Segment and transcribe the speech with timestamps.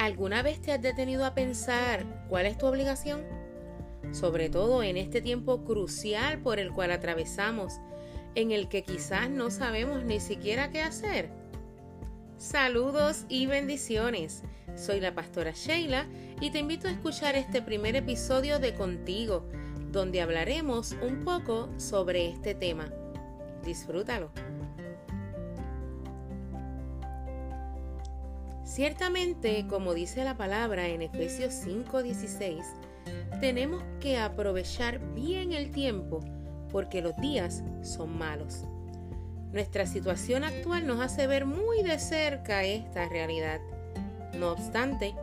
[0.00, 3.22] ¿Alguna vez te has detenido a pensar cuál es tu obligación?
[4.12, 7.74] Sobre todo en este tiempo crucial por el cual atravesamos,
[8.34, 11.28] en el que quizás no sabemos ni siquiera qué hacer.
[12.38, 14.42] Saludos y bendiciones.
[14.74, 16.06] Soy la pastora Sheila
[16.40, 19.44] y te invito a escuchar este primer episodio de Contigo,
[19.92, 22.90] donde hablaremos un poco sobre este tema.
[23.66, 24.30] Disfrútalo.
[28.64, 32.64] Ciertamente, como dice la palabra en Efesios 5:16,
[33.40, 36.20] tenemos que aprovechar bien el tiempo
[36.70, 38.64] porque los días son malos.
[39.52, 43.60] Nuestra situación actual nos hace ver muy de cerca esta realidad.
[44.38, 45.14] No obstante,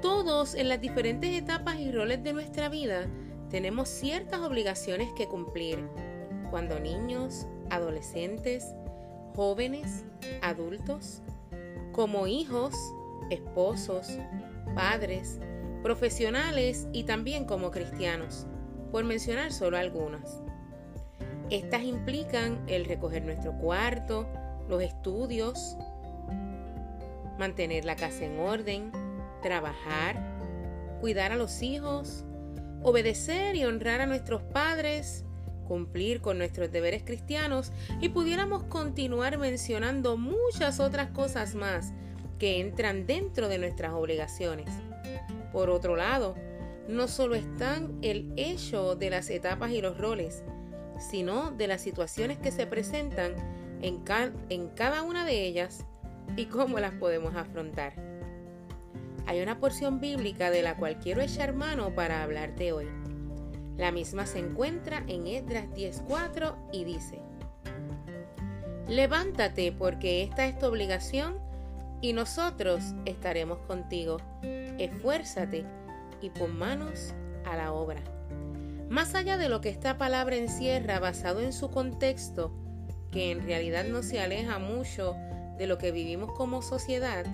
[0.00, 3.06] todos en las diferentes etapas y roles de nuestra vida
[3.50, 5.86] tenemos ciertas obligaciones que cumplir.
[6.50, 8.74] Cuando niños, adolescentes,
[9.34, 10.04] jóvenes,
[10.40, 11.20] adultos,
[11.96, 12.74] como hijos,
[13.30, 14.18] esposos,
[14.74, 15.40] padres,
[15.82, 18.46] profesionales y también como cristianos,
[18.92, 20.42] por mencionar solo algunas.
[21.48, 24.28] Estas implican el recoger nuestro cuarto,
[24.68, 25.78] los estudios,
[27.38, 28.92] mantener la casa en orden,
[29.40, 30.36] trabajar,
[31.00, 32.26] cuidar a los hijos,
[32.82, 35.24] obedecer y honrar a nuestros padres,
[35.66, 41.92] cumplir con nuestros deberes cristianos y pudiéramos continuar mencionando muchas otras cosas más
[42.38, 44.68] que entran dentro de nuestras obligaciones.
[45.52, 46.34] Por otro lado,
[46.88, 50.42] no solo están el hecho de las etapas y los roles,
[50.98, 53.34] sino de las situaciones que se presentan
[53.82, 54.02] en,
[54.48, 55.84] en cada una de ellas
[56.36, 57.94] y cómo las podemos afrontar.
[59.26, 62.86] Hay una porción bíblica de la cual quiero echar mano para hablarte hoy.
[63.76, 67.20] La misma se encuentra en Esdras 10:4 y dice,
[68.88, 71.38] Levántate porque esta es tu obligación
[72.00, 74.18] y nosotros estaremos contigo.
[74.78, 75.64] Esfuérzate
[76.22, 77.12] y pon manos
[77.44, 78.00] a la obra.
[78.88, 82.52] Más allá de lo que esta palabra encierra basado en su contexto,
[83.10, 85.16] que en realidad no se aleja mucho
[85.58, 87.26] de lo que vivimos como sociedad,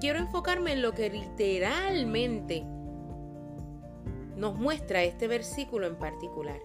[0.00, 2.66] quiero enfocarme en lo que literalmente
[4.44, 6.60] nos muestra este versículo en particular.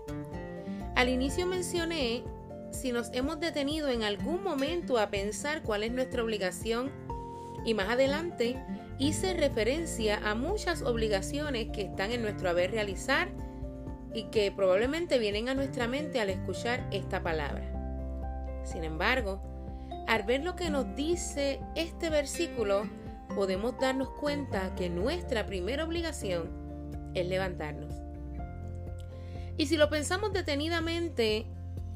[0.97, 2.25] Al inicio mencioné
[2.71, 6.91] si nos hemos detenido en algún momento a pensar cuál es nuestra obligación
[7.63, 8.61] y más adelante
[8.97, 13.29] hice referencia a muchas obligaciones que están en nuestro haber realizar
[14.13, 17.63] y que probablemente vienen a nuestra mente al escuchar esta palabra.
[18.65, 19.41] Sin embargo,
[20.05, 22.89] al ver lo que nos dice este versículo,
[23.33, 26.58] podemos darnos cuenta que nuestra primera obligación
[27.13, 27.93] es levantarnos.
[29.57, 31.45] Y si lo pensamos detenidamente,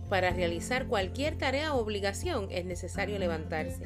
[0.09, 3.85] para realizar cualquier tarea o obligación es necesario levantarse.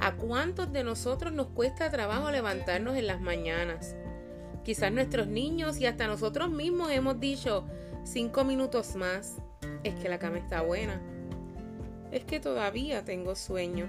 [0.00, 3.96] ¿A cuántos de nosotros nos cuesta trabajo levantarnos en las mañanas?
[4.64, 7.66] Quizás nuestros niños y hasta nosotros mismos hemos dicho
[8.04, 9.38] cinco minutos más.
[9.82, 11.00] Es que la cama está buena.
[12.12, 13.88] Es que todavía tengo sueño.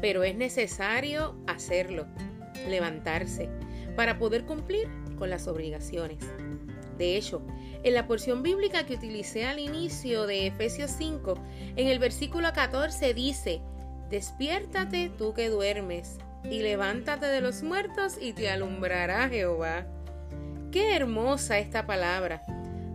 [0.00, 2.06] Pero es necesario hacerlo,
[2.68, 3.48] levantarse
[3.96, 4.88] para poder cumplir
[5.18, 6.18] con las obligaciones.
[6.98, 7.42] De hecho,
[7.82, 11.34] en la porción bíblica que utilicé al inicio de Efesios 5,
[11.76, 13.60] en el versículo 14 dice,
[14.10, 16.18] despiértate tú que duermes,
[16.50, 19.86] y levántate de los muertos y te alumbrará Jehová.
[20.70, 22.42] Qué hermosa esta palabra.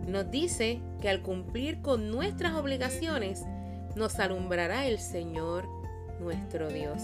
[0.06, 3.44] Nos dice que al cumplir con nuestras obligaciones,
[3.96, 5.68] nos alumbrará el Señor
[6.20, 7.02] nuestro Dios.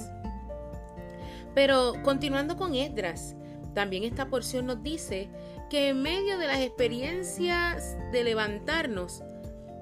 [1.54, 3.34] Pero continuando con Esdras,
[3.76, 5.28] también esta porción nos dice
[5.69, 9.22] que en medio de las experiencias de levantarnos,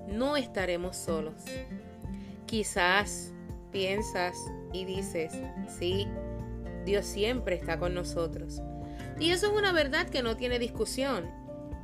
[0.09, 1.45] no estaremos solos.
[2.45, 3.33] Quizás
[3.71, 4.35] piensas
[4.73, 5.33] y dices,
[5.79, 6.09] sí,
[6.85, 8.61] Dios siempre está con nosotros.
[9.21, 11.31] Y eso es una verdad que no tiene discusión.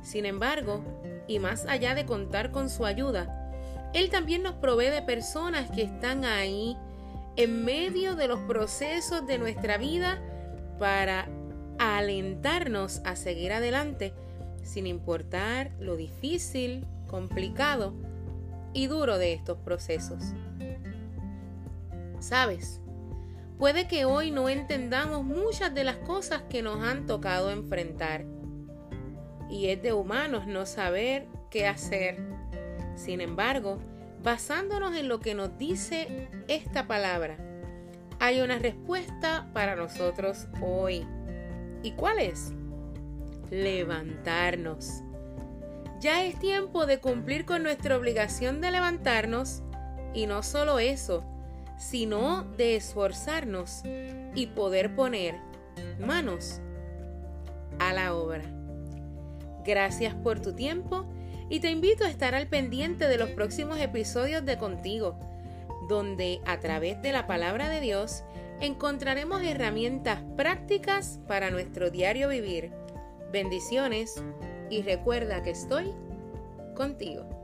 [0.01, 0.83] Sin embargo,
[1.29, 3.53] y más allá de contar con su ayuda,
[3.93, 6.75] Él también nos provee de personas que están ahí
[7.37, 10.21] en medio de los procesos de nuestra vida
[10.77, 11.29] para
[11.81, 14.13] alentarnos a seguir adelante
[14.63, 17.93] sin importar lo difícil, complicado
[18.73, 20.23] y duro de estos procesos.
[22.19, 22.79] ¿Sabes?
[23.57, 28.25] Puede que hoy no entendamos muchas de las cosas que nos han tocado enfrentar.
[29.49, 32.17] Y es de humanos no saber qué hacer.
[32.95, 33.79] Sin embargo,
[34.23, 37.37] basándonos en lo que nos dice esta palabra,
[38.19, 41.05] hay una respuesta para nosotros hoy.
[41.83, 42.53] ¿Y cuál es?
[43.49, 45.01] Levantarnos.
[45.99, 49.61] Ya es tiempo de cumplir con nuestra obligación de levantarnos
[50.13, 51.23] y no solo eso,
[51.77, 53.83] sino de esforzarnos
[54.35, 55.35] y poder poner
[55.99, 56.59] manos
[57.79, 58.43] a la obra.
[59.63, 61.05] Gracias por tu tiempo
[61.49, 65.19] y te invito a estar al pendiente de los próximos episodios de Contigo,
[65.89, 68.23] donde a través de la palabra de Dios
[68.61, 72.71] encontraremos herramientas prácticas para nuestro diario vivir.
[73.31, 74.23] Bendiciones
[74.69, 75.91] y recuerda que estoy
[76.75, 77.40] contigo.